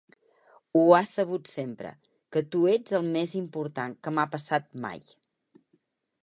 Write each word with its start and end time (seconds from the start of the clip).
Ho 0.77 0.81
ha 0.99 1.01
sabut 1.09 1.51
sempre, 1.51 1.91
que 2.35 2.43
tu 2.55 2.63
ets 2.71 2.95
el 3.01 3.05
més 3.17 3.35
important 3.43 3.95
que 4.09 4.15
m'ha 4.17 4.27
passat 4.37 4.67
mai. 4.89 5.07